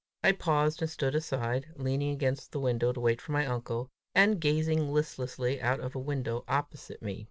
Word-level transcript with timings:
I 0.23 0.31
paused 0.31 0.81
and 0.81 0.89
stood 0.89 1.13
aside, 1.13 1.67
leaning 1.75 2.09
against 2.09 2.51
the 2.51 2.59
wall 2.59 2.79
to 2.79 2.99
wait 2.99 3.21
for 3.21 3.33
my 3.33 3.45
uncle, 3.45 3.91
and 4.15 4.41
gazing 4.41 4.91
listlessly 4.91 5.61
out 5.61 5.79
of 5.79 5.93
a 5.93 5.99
window 5.99 6.43
opposite 6.47 7.03
me. 7.03 7.19